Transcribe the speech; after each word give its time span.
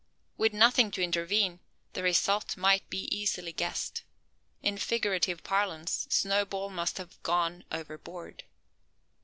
With 0.35 0.51
nothing 0.51 0.89
to 0.93 1.03
intervene, 1.03 1.59
the 1.93 2.01
result 2.01 2.57
might 2.57 2.89
be 2.89 3.03
easily 3.15 3.53
guessed. 3.53 4.01
In 4.63 4.79
figurative 4.79 5.43
parlance 5.43 6.07
Snowball 6.09 6.71
must 6.71 6.97
have 6.97 7.21
"gone 7.21 7.65
overboard." 7.71 8.43